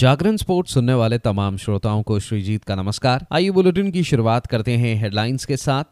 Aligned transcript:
जागरण 0.00 0.36
sports 0.36 0.74
सुनने 0.74 0.94
वाले 0.94 1.18
तमाम 1.18 1.56
श्रोताओं 1.56 2.02
को 2.02 2.20
श्रीजीत 2.20 2.64
का 2.64 2.74
नमस्कार। 2.74 3.26
आइए 3.32 3.50
बुलेटिन 3.50 3.90
की 3.90 4.04
शुरुआत 4.04 4.46
करते 4.46 4.72
हैं 4.72 4.96
हेडलाइंस 4.96 5.44
के 5.44 5.56
साथ। 5.56 5.84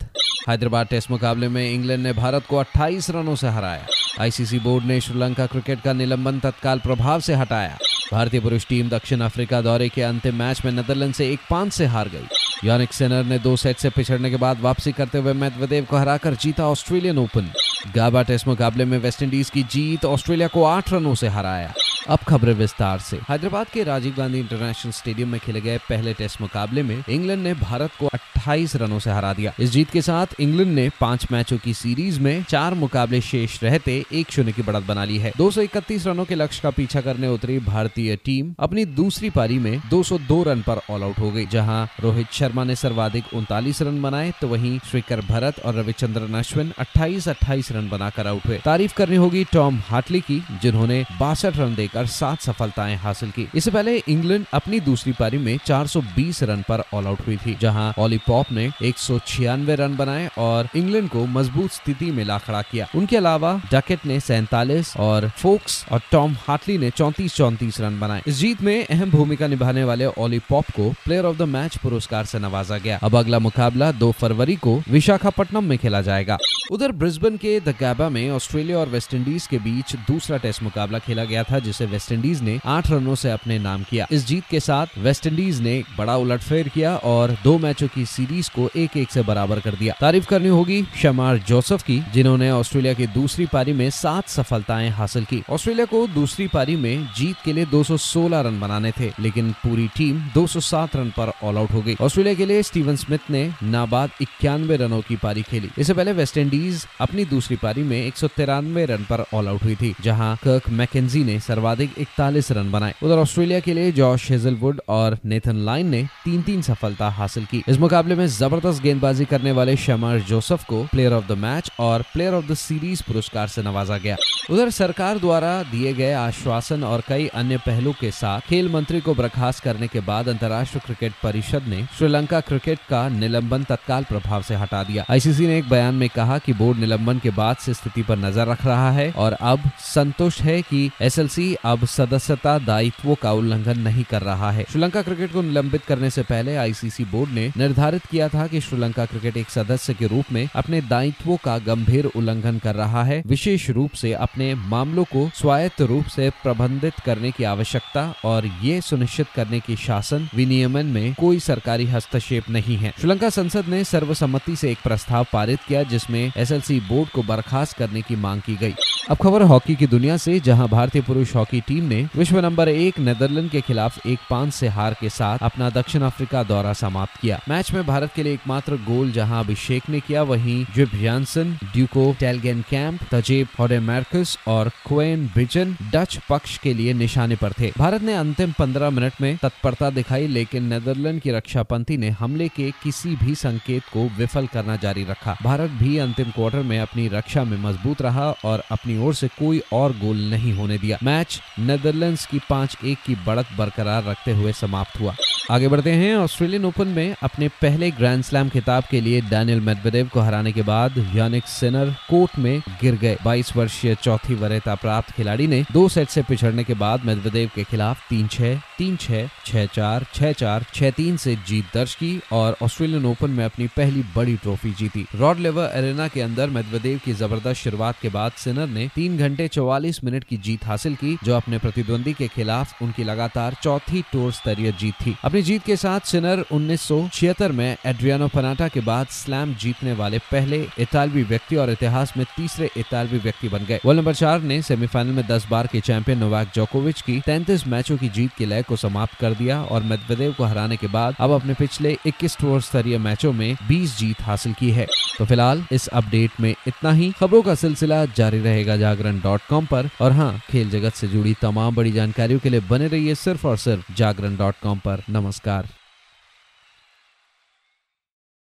हैदराबाद 0.48 0.86
टेस्ट 0.86 1.10
मुकाबले 1.10 1.48
में 1.48 1.72
इंग्लैंड 1.72 2.02
ने 2.02 2.12
भारत 2.12 2.46
को 2.46 2.56
28 2.56 3.10
रनों 3.10 3.34
से 3.36 3.48
हराया। 3.48 3.86
आईसीसी 4.20 4.58
बोर्ड 4.58 4.84
ने 4.84 5.00
श्रीलंका 5.00 5.46
क्रिकेट 5.46 5.80
का 5.80 5.92
निलंबन 5.92 6.40
तत्काल 6.40 6.78
प्रभाव 6.78 7.20
से 7.20 7.34
हटाया। 7.34 7.78
भारतीय 8.12 8.40
पुरुष 8.40 8.66
टीम 8.66 8.88
दक्षिण 8.88 9.20
अफ्रीका 9.20 9.60
दौरे 9.60 9.88
के 9.88 10.02
अंतिम 10.02 10.34
मैच 10.34 10.64
में 10.64 10.72
नेदरलैंड 10.72 11.14
से 11.14 11.32
एक 11.32 11.40
पाँच 11.50 11.72
से 11.72 11.86
हार 11.86 12.08
गई। 12.08 12.26
यानिक 12.68 12.92
सेनर 12.92 13.24
ने 13.24 13.38
दो 13.38 13.56
सेट 13.56 13.76
से 13.76 13.90
पिछड़ने 13.90 14.30
के 14.30 14.36
बाद 14.36 14.60
वापसी 14.60 14.92
करते 14.92 15.18
हुए 15.18 15.32
मैदवेदेव 15.32 15.84
को 15.84 15.96
हराकर 15.96 16.34
जीता 16.34 16.68
ऑस्ट्रेलियन 16.68 17.18
ओपन। 17.18 17.52
गाबा 17.94 18.22
टेस्ट 18.22 18.48
मुकाबले 18.48 18.84
में 18.84 18.98
वेस्टइंडीज 18.98 19.50
की 19.50 19.62
जीत 19.62 20.04
ऑस्ट्रेलिया 20.04 20.48
को 20.48 20.64
आठ 20.64 20.92
रनों 20.92 21.14
से 21.14 21.28
हराया। 21.28 21.74
अब 22.08 22.18
खबरें 22.18 22.52
विस्तार 22.54 22.98
से। 22.98 23.16
हैदराबाद 23.28 23.66
के 23.68 23.82
राजीव 23.84 24.14
गांधी 24.16 24.38
इंटरनेशनल 24.40 24.92
स्टेडियम 24.92 25.28
में 25.28 25.38
खेले 25.40 25.60
गए 25.60 25.78
पहले 25.88 26.12
टेस्ट 26.14 26.40
मुकाबले 26.40 26.82
में 26.82 27.02
इंग्लैंड 27.08 27.42
ने 27.42 27.52
भारत 27.54 27.90
को 28.00 28.06
28 28.06 28.74
रनों 28.76 28.98
से 28.98 29.10
हरा 29.10 29.32
दिया। 29.32 29.52
इस 29.60 29.70
जीत 29.70 29.90
के 29.90 30.02
साथ 30.02 30.40
इंग्लैंड 30.40 30.72
ने 30.74 30.88
पाँच 31.00 31.26
मैचों 31.32 31.58
की 31.58 31.74
सीरीज़ 31.74 32.18
में 32.20 32.42
चार 32.44 32.74
मुकाबले 32.74 33.20
शेष 33.20 33.62
रहते 33.62 34.04
एक 34.12 34.30
शून्य 34.30 34.52
की 34.52 34.62
बढ़त 34.62 34.84
बना 34.84 35.04
ली 35.04 35.18
है। 35.18 35.32
231 35.36 36.06
रनों 36.06 36.24
के 36.24 36.34
लक्ष्य 36.34 36.60
का 36.62 36.70
पीछा 36.70 37.00
करने 37.00 37.28
उतरी 37.28 37.58
भारतीय 37.60 38.16
टीम 38.16 38.54
अपनी 38.58 38.84
दूसरी 38.84 39.30
पारी 39.30 39.58
में 39.58 39.80
202 39.90 40.42
रन 40.42 40.62
पर 40.62 40.80
ऑल 40.90 41.02
आउट 41.02 41.18
हो 41.18 41.30
गई, 41.30 41.46
जहाँ 41.46 41.88
रोहित 42.00 42.32
शर्मा 42.32 42.64
ने 42.64 42.76
सर्वाधिक 42.76 43.32
उनतालीस 43.34 43.82
रन 43.82 44.02
बनाए 44.02 44.32
तो 44.40 44.48
वहीं 44.48 44.78
श्रीकर 44.90 45.20
भरत 45.20 45.60
और 45.60 45.74
रविचंद्रन 45.74 46.34
अश्विन 46.34 46.72
28 46.78 47.28
28 47.28 47.72
रन 47.72 47.88
बनाकर 47.88 48.26
आउट 48.26 48.46
हुए। 48.46 48.60
तारीफ़ 48.64 48.94
करनी 48.96 49.16
होगी 49.16 49.44
टॉम 49.52 49.80
हार्टली 49.86 50.20
की, 50.20 50.42
जिन्होंने 50.62 51.04
बासठ 51.20 51.56
रन 51.56 51.74
देकर 51.74 51.90
लेकर 51.94 52.06
सात 52.06 52.40
सफलताएँ 52.40 52.96
हासिल 52.96 53.30
की। 53.30 53.48
इससे 53.54 53.70
पहले 53.70 53.96
इंग्लैंड 54.08 54.44
अपनी 54.54 54.80
दूसरी 54.80 55.12
पारी 55.12 55.38
में 55.38 55.58
420 55.66 56.42
रन 56.42 56.62
पर 56.68 56.82
ऑल 56.94 57.06
आउट 57.06 57.26
हुई 57.26 57.36
थी, 57.36 57.56
जहाँ 57.60 57.92
ऑली 57.98 58.18
पॉप 58.18 58.52
ने 58.52 58.70
एक 58.82 58.98
सौ 58.98 59.18
छियानवे 59.26 59.74
रन 59.74 59.96
बनाए 59.96 60.28
और 60.38 60.68
इंग्लैंड 60.76 61.08
को 61.10 61.24
मज़बूत 61.26 61.70
स्थिति 61.70 62.10
में 62.10 62.24
ला 62.24 62.38
खड़ा 62.38 62.62
किया। 62.62 62.86
उनके 62.96 63.16
अलावा 63.16 63.60
डकेट 63.72 64.06
ने 64.06 64.18
सैतालीस 64.20 64.96
और 64.96 65.28
फोक्स 65.28 65.84
और 65.92 66.00
टॉम 66.12 66.36
हार्टली 66.40 66.78
ने 66.78 66.90
चौंतीस 66.90 67.34
चौंतीस 67.34 67.80
रन 67.80 68.00
बनाए। 68.00 68.22
इस 68.26 68.34
जीत 68.34 68.62
में 68.62 68.86
अहम 68.86 69.10
भूमिका 69.10 69.46
निभाने 69.46 69.84
वाले 69.84 70.04
ऑली 70.04 70.38
पॉप 70.38 70.70
को 70.70 70.90
प्लेयर 71.04 71.24
ऑफ़ 71.24 71.36
द 71.36 71.42
मैच 71.48 71.76
पुरस्कार 71.76 72.24
से 72.24 72.38
नवाजा 72.38 72.78
गया। 72.78 72.98
अब 73.02 73.16
अगला 73.16 73.38
मुकाबला 73.38 73.90
दो 73.92 74.10
फरवरी 74.12 74.56
को 74.56 74.82
विशाखापट्टनम 74.88 75.64
में 75.64 75.78
खेला 75.78 76.00
जाएगा। 76.00 76.38
उधर 76.70 76.92
ब्रिस्बेन 76.92 77.36
के 77.36 77.58
द 77.60 77.74
गैबा 77.80 78.08
में 78.08 78.30
ऑस्ट्रेलिया 78.30 78.78
और 78.78 78.88
वेस्टइंडीज 78.88 79.46
के 79.46 79.58
बीच 79.58 79.94
दूसरा 80.08 80.36
टेस्ट 80.36 80.62
मुकाबला 80.62 80.98
खेला 80.98 81.24
गया 81.24 81.42
था, 81.42 81.58
जिसे 81.58 81.81
वेस्टइंडीज 81.86 82.42
ने 82.42 82.60
आठ 82.66 82.90
रनों 82.90 83.14
से 83.14 83.30
अपने 83.30 83.58
नाम 83.58 83.82
किया। 83.82 84.06
इस 84.10 84.26
जीत 84.26 84.44
के 84.50 84.60
साथ 84.60 84.86
वेस्टइंडीज 84.98 85.60
ने 85.60 85.82
बड़ा 85.98 86.16
उलटफेर 86.16 86.68
किया 86.68 86.96
और 86.96 87.36
दो 87.44 87.58
मैचों 87.58 87.88
की 87.88 88.06
सीरीज़ 88.06 88.50
को 88.50 88.70
एक 88.76 88.96
एक 88.96 89.10
से 89.10 89.22
बराबर 89.22 89.60
कर 89.60 89.74
दिया। 89.74 89.94
तारीफ़ 90.00 90.26
करनी 90.26 90.48
होगी 90.48 90.84
शमार 91.02 91.38
जोसफ 91.38 91.82
की, 91.82 92.02
जिन्होंने 92.14 92.50
ऑस्ट्रेलिया 92.50 92.94
की 92.94 93.06
दूसरी 93.06 93.46
पारी 93.46 93.72
में 93.72 93.90
सात 93.90 94.28
सफलताएँ 94.28 94.90
हासिल 94.90 95.24
की। 95.24 95.42
ऑस्ट्रेलिया 95.50 95.86
को 95.86 96.06
दूसरी 96.06 96.48
पारी 96.48 96.76
में 96.76 97.08
जीत 97.16 97.36
के 97.44 97.52
लिए 97.52 97.66
216 97.66 98.40
रन 98.40 98.60
बनाने 98.60 98.92
थे, 99.00 99.12
लेकिन 99.20 99.52
पूरी 99.52 99.88
टीम 99.88 100.20
207 100.34 100.96
रन 100.96 101.10
पर 101.10 101.32
ऑल 101.42 101.56
आउट 101.56 101.70
हो 101.70 101.82
गई। 101.82 101.96
ऑस्ट्रेलिया 102.00 102.34
के 102.34 102.46
लिए 102.46 102.62
स्टीवन 102.62 102.96
स्मिथ 102.96 103.30
ने 103.30 103.52
नाबाद 103.62 104.10
इक्यानवे 104.20 104.76
रनों 104.76 105.00
की 105.00 105.16
पारी 105.16 105.42
खेली। 105.42 105.70
इससे 105.78 105.94
पहले 105.94 106.12
वेस्टइंडीज 106.12 106.86
अपनी 107.00 107.24
दूसरी 107.24 107.56
पारी 107.56 107.82
में 107.82 108.06
एक 108.06 108.16
सौ 108.16 108.28
तिरानवे 108.28 108.86
रन 108.86 109.04
पर 109.04 109.24
ऑल 109.34 109.48
आउट 109.48 109.62
हुई 109.62 109.74
थी, 109.74 109.94
जहाँ 110.00 110.36
कर्क 110.36 110.70
मैकेजी 110.70 111.24
ने 111.24 111.40
सर्वाधिक 111.40 111.71
सर्वाधिक 111.72 111.98
इकतालीस 111.98 112.50
रन 112.52 112.70
बनाए। 112.72 112.94
उधर 113.02 113.18
ऑस्ट्रेलिया 113.18 113.58
के 113.60 113.72
लिए 113.74 113.92
जॉश 113.92 114.30
हेजलवुड 114.30 114.80
और 114.88 115.16
नेथन 115.24 115.56
लाइन 115.64 115.88
ने 115.88 116.02
तीन 116.24 116.42
तीन 116.42 116.62
सफलता 116.62 117.08
हासिल 117.10 117.44
की। 117.44 117.62
इस 117.68 117.78
मुकाबले 117.80 118.14
में 118.14 118.26
ज़बरदस्त 118.28 118.82
गेंदबाजी 118.82 119.24
करने 119.24 119.52
वाले 119.52 119.76
शमर 119.76 120.20
जोसफ 120.28 120.64
को 120.68 120.82
प्लेयर 120.92 121.12
ऑफ़ 121.12 121.26
द 121.28 121.38
मैच 121.38 121.70
और 121.80 122.02
प्लेयर 122.12 122.34
ऑफ़ 122.34 122.46
द 122.46 122.54
सीरीज़ 122.56 123.02
पुरस्कार 123.02 123.48
से 123.48 123.62
नवाजा 123.62 123.98
गया। 123.98 124.16
उधर 124.50 124.70
सरकार 124.72 125.18
द्वारा 125.18 125.52
दिए 125.62 125.92
गए 125.94 126.12
आश्वासन 126.14 126.84
और 126.84 127.02
कई 127.08 127.26
अन्य 127.34 127.56
पहलू 127.66 127.92
के 128.00 128.10
साथ 128.10 128.40
खेल 128.48 128.68
मंत्री 128.68 129.00
को 129.00 129.14
बर्खास्त 129.14 129.62
करने 129.64 129.88
के 129.88 130.00
बाद 130.02 130.28
अंतर्राष्ट्रीय 130.28 130.82
क्रिकेट 130.86 131.12
परिषद 131.22 131.68
ने 131.68 131.82
श्रीलंका 131.98 132.40
क्रिकेट 132.42 132.78
का 132.90 133.08
निलंबन 133.10 133.64
तत्काल 133.64 134.04
प्रभाव 134.04 134.42
से 134.42 134.54
हटा 134.54 134.82
दिया। 134.84 135.04
आईसीसी 135.10 135.46
ने 135.46 135.58
एक 135.58 135.68
बयान 135.70 135.94
में 135.94 136.08
कहा 136.08 136.38
कि 136.38 136.52
बोर्ड 136.52 136.78
निलंबन 136.78 137.18
के 137.18 137.30
बाद 137.32 137.56
से 137.56 137.74
स्थिति 137.74 138.02
पर 138.02 138.18
नज़र 138.18 138.46
रख 138.48 138.64
रहा 138.66 138.90
है 138.90 139.10
और 139.14 139.32
अब 139.32 139.70
संतुष्ट 139.84 140.40
है 140.42 140.60
कि 140.62 140.90
एसएलसी 141.02 141.54
अब 141.64 141.84
सदस्यता 141.86 142.58
दायित्वों 142.58 143.14
का 143.14 143.32
उल्लंघन 143.32 143.78
नहीं 143.78 144.04
कर 144.04 144.22
रहा 144.22 144.50
है। 144.50 144.64
श्रीलंका 144.70 145.02
क्रिकेट 145.02 145.32
को 145.32 145.42
निलंबित 145.42 145.84
करने 145.84 146.10
से 146.10 146.22
पहले 146.22 146.56
आईसीसी 146.56 147.04
बोर्ड 147.04 147.30
ने 147.30 147.50
निर्धारित 147.56 148.06
किया 148.06 148.28
था 148.28 148.46
कि 148.46 148.60
श्रीलंका 148.60 149.04
क्रिकेट 149.04 149.36
एक 149.36 149.50
सदस्य 149.50 149.94
के 149.94 150.06
रूप 150.06 150.32
में 150.32 150.48
अपने 150.54 150.80
दायित्वों 150.80 151.36
का 151.36 151.56
गंभीर 151.58 152.06
उल्लंघन 152.06 152.58
कर 152.58 152.74
रहा 152.74 153.04
है, 153.04 153.22
विशेष 153.26 153.68
रूप 153.70 153.92
से 153.92 154.12
अपने 154.12 154.54
मामलों 154.54 155.04
को 155.04 155.28
स्वायत्त 155.34 155.80
रूप 155.82 156.06
से 156.06 156.30
प्रबंधित 156.42 157.00
करने 157.06 157.30
की 157.30 157.44
आवश्यकता 157.44 158.02
और 158.24 158.46
ये 158.62 158.80
सुनिश्चित 158.80 159.26
करने 159.34 159.60
की 159.60 159.76
शासन 159.76 160.28
विनियमन 160.34 160.86
में 160.86 161.14
कोई 161.14 161.38
सरकारी 161.40 161.86
हस्तक्षेप 161.86 162.50
नहीं 162.50 162.76
है। 162.76 162.92
श्रीलंका 162.98 163.30
संसद 163.30 163.68
ने 163.68 163.84
सर्वसम्मति 163.84 164.56
से 164.56 164.70
एक 164.70 164.78
प्रस्ताव 164.84 165.26
पारित 165.32 165.60
किया, 165.68 165.82
जिसमें 165.82 166.32
एसएलसी 166.36 166.80
बोर्ड 166.80 167.10
को 167.10 167.22
बर्खास्त 167.22 167.76
करने 167.76 168.02
की 168.02 168.16
मांग 168.16 168.40
की 168.40 168.56
गई। 168.56 168.74
अब 169.10 169.16
खबर 169.16 169.42
हॉकी 169.42 169.74
की 169.74 169.86
दुनिया 169.86 170.16
से, 170.16 170.38
जहाँ 170.40 170.68
भारतीय 170.68 171.02
पुरुष 171.02 171.34
हॉकी 171.34 171.51
टीम 171.60 171.84
ने 171.84 172.02
विश्व 172.16 172.38
नंबर 172.40 172.68
एक 172.68 172.98
नेदरलैंड 172.98 173.50
के 173.50 173.60
खिलाफ 173.60 174.06
एक 174.06 174.18
पाँच 174.30 174.52
से 174.54 174.68
हार 174.68 174.96
के 175.00 175.08
साथ 175.08 175.38
अपना 175.42 175.70
दक्षिण 175.70 176.02
अफ्रीका 176.02 176.42
दौरा 176.42 176.72
समाप्त 176.72 177.20
किया। 177.20 177.40
मैच 177.48 177.72
में 177.72 177.86
भारत 177.86 178.12
के 178.16 178.22
लिए 178.22 178.32
एकमात्र 178.32 178.76
गोल 178.86 179.12
जहाँ 179.12 179.42
अभिषेक 179.44 179.88
ने 179.88 180.00
किया, 180.00 180.22
वहीं 180.22 180.64
जिप 180.74 180.94
जानसन 180.94 181.56
ड्यूको 181.64 182.14
टेलगेन 182.20 182.62
कैंप 182.70 183.00
तजेब 183.12 183.48
हॉडेमैर्कस 183.58 184.38
और 184.48 184.68
क्वेन 184.86 185.26
बिजन 185.34 185.76
डच 185.92 186.18
पक्ष 186.28 186.56
के 186.58 186.74
लिए 186.74 186.92
निशाने 186.92 187.36
पर 187.36 187.52
थे। 187.52 187.72
भारत 187.78 188.02
ने 188.02 188.14
अंतिम 188.14 188.52
पंद्रह 188.52 188.90
मिनट 188.90 189.20
में 189.20 189.36
तत्परता 189.36 189.90
दिखाई, 189.90 190.26
लेकिन 190.26 190.64
नेदरलैंड 190.64 191.20
की 191.20 191.30
रक्षा 191.30 191.62
पंथी 191.62 191.96
ने 191.96 192.10
हमले 192.10 192.48
के 192.48 192.70
किसी 192.82 193.16
भी 193.16 193.34
संकेत 193.34 193.82
को 193.92 194.08
विफल 194.18 194.46
करना 194.46 194.76
जारी 194.76 195.04
रखा। 195.04 195.36
भारत 195.42 195.70
भी 195.70 195.96
अंतिम 195.98 196.30
क्वार्टर 196.30 196.62
में 196.62 196.78
अपनी 196.80 197.08
रक्षा 197.08 197.44
में 197.44 197.56
मज़बूत 197.58 198.02
रहा 198.02 198.30
और 198.44 198.62
अपनी 198.70 198.98
ओर 198.98 199.14
से 199.14 199.28
कोई 199.28 199.62
और 199.72 199.92
गोल 199.98 200.16
नहीं 200.30 200.52
होने 200.52 200.78
दिया। 200.78 200.98
मैच 201.02 201.40
नेदरलैंड्स 201.58 202.26
की 202.26 202.40
पाँच 202.50 202.76
एक 202.84 202.98
की 203.06 203.14
बढ़त 203.14 203.46
बरकरार 203.56 204.04
रखते 204.04 204.32
हुए 204.32 204.52
समाप्त 204.52 205.00
हुआ। 205.00 205.14
आगे 205.52 205.68
बढ़ते 205.68 205.90
हैं। 205.90 206.14
ऑस्ट्रेलियन 206.16 206.64
ओपन 206.64 206.88
में 206.88 207.14
अपने 207.22 207.48
पहले 207.62 207.90
ग्रैंड 207.90 208.22
स्लैम 208.24 208.48
खिताब 208.48 208.84
के 208.90 209.00
लिए 209.00 209.20
डैनियल 209.20 209.60
मेदवेदेव 209.60 210.08
को 210.12 210.20
हराने 210.20 210.52
के 210.52 210.62
बाद 210.62 210.94
यानिक 211.16 211.46
सिनर 211.46 211.90
कोर्ट 212.10 212.38
में 212.38 212.62
गिर 212.80 212.94
गए। 212.94 213.16
22 213.24 213.52
वर्षीय 213.56 213.94
चौथी 213.94 214.34
वरीयता 214.34 214.74
प्राप्त 214.74 215.10
खिलाड़ी 215.10 215.46
ने 215.46 215.62
दो 215.72 215.88
सेट 215.88 216.08
से 216.08 216.22
पिछड़ने 216.22 216.64
के 216.64 216.74
बाद 216.74 217.04
मेदवेदेव 217.04 217.50
के 217.54 217.64
खिलाफ 217.64 218.08
तीन 218.08 218.28
छह 218.28 218.54
तीन 218.78 218.96
छह 218.96 219.28
छह 219.46 219.66
चार 219.66 220.06
छह 220.14 220.32
चार, 220.32 220.64
छह 220.74 220.90
तीन 220.90 221.16
से 221.16 221.36
जीत 221.48 221.66
दर्ज 221.74 221.94
की 221.94 222.20
और 222.32 222.56
ऑस्ट्रेलियन 222.62 223.04
ओपन 223.06 223.30
में 223.30 223.44
अपनी 223.44 223.66
पहली 223.66 224.04
बड़ी 224.16 224.36
ट्रॉफी 224.36 224.70
जीती। 224.70 225.06
रॉड 225.14 225.38
लेवर 225.38 225.70
एरेना 225.74 226.08
के 226.08 226.20
अंदर 226.20 226.50
मेदवेदेव 226.50 227.00
की 227.04 227.12
ज़बरदस्त 227.12 227.60
शुरुआत 227.60 228.00
के 228.02 228.08
बाद 228.08 228.32
सिनर 228.36 228.68
ने 228.68 228.88
तीन 228.94 229.18
घंटे 229.18 229.48
चौवालीस 229.48 230.02
मिनट 230.04 230.24
की 230.24 230.36
जीत 230.38 230.66
हासिल 230.66 230.94
की, 230.94 231.16
जो 231.24 231.36
अपने 231.36 231.58
प्रतिद्वंदी 231.58 232.12
के 232.12 232.28
खिलाफ 232.28 232.82
उनकी 232.82 233.04
लगातार 233.04 233.56
चौथी 233.62 234.04
टूर 234.12 234.32
स्तरीय 234.32 234.72
जीत 234.72 234.94
थी। 235.06 235.16
अपनी 235.24 235.40
जीत 235.42 235.64
के 235.64 235.76
साथ 235.76 236.00
सिनर 236.00 236.44
उन्नीस 236.52 236.82
सौ 236.82 237.08
छिहत्तर 237.12 237.52
में 237.52 237.76
एड्रियानो 237.86 238.28
पनाटा 238.28 238.68
के 238.68 238.80
बाद 238.80 239.06
स्लैम 239.06 239.54
जीतने 239.54 239.92
वाले 239.92 240.18
पहले 240.18 240.68
इतालवी 240.78 241.22
व्यक्ति 241.22 241.56
और 241.56 241.70
इतिहास 241.70 242.12
में 242.16 242.26
तीसरे 242.36 242.70
इतालवी 242.76 243.18
व्यक्ति 243.18 243.48
बन 243.48 243.58
गए। 243.58 243.80
वर्ल्ड 243.84 244.00
नंबर 244.00 244.14
चार 244.14 244.40
ने 244.40 244.62
सेमीफाइनल 244.62 245.10
में 245.10 245.26
दस 245.26 245.46
बार 245.50 245.66
के 245.66 245.80
चैंपियन 245.80 246.18
नोवाक 246.18 246.52
जोकोविच 246.54 247.00
की 247.00 247.20
तैंतीस 247.20 247.66
मैचों 247.66 247.96
की 247.96 248.08
जीत 248.08 248.30
के 248.38 248.46
लय 248.46 248.62
को 248.62 248.76
समाप्त 248.76 249.14
कर 249.14 249.34
दिया 249.34 249.62
और 249.62 249.82
मेदवेदेव 249.82 250.32
को 250.32 250.44
हराने 250.44 250.76
के 250.76 250.86
बाद 250.86 251.14
अब 251.20 251.30
अपने 251.30 251.54
पिछले 251.54 251.96
21 252.06 252.38
टूर 252.38 252.60
स्तरीय 252.60 252.98
मैचों 252.98 253.32
में 253.32 253.56
20 253.68 253.98
जीत 253.98 254.22
हासिल 254.22 254.52
की 254.52 254.70
है। 254.70 254.86
तो 255.18 255.24
फ़िलहाल 255.24 255.64
इस 255.72 255.88
अपडेट 255.88 256.30
में 256.40 256.54
इतना 256.68 256.92
ही। 256.92 257.12
खबरों 257.20 257.42
का 257.42 257.54
सिलसिला 257.54 258.04
जारी 258.04 258.38
रहेगा 258.38 258.76
जागरण 258.76 259.20
डॉट 259.20 259.40
कॉम 259.50 259.66
पर। 259.66 259.88
और 260.00 260.12
हाँ 260.12 260.40
खेल 260.50 260.70
जगत 260.70 260.92
से 260.92 261.08
जुड़ी 261.08 261.34
तमाम 261.42 261.74
बड़ी 261.74 261.92
जानकारियों 261.92 262.40
के 262.40 262.50
लिए 262.50 262.60
बने 262.60 262.86
रहिए 262.86 263.14
सिर्फ़ 263.14 263.46
और 263.46 263.56
सिर्फ़ 263.56 263.94
जागरण 263.94 264.36
डॉट 264.36 264.54
कॉम 264.62 264.78
पर। 264.78 265.02
नमस्कार। 265.10 265.21
programas, 265.22 265.38
cara. 265.38 265.81